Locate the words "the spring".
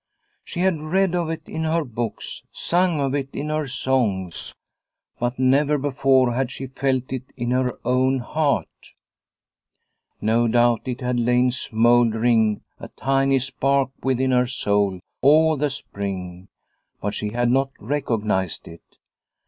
15.55-16.47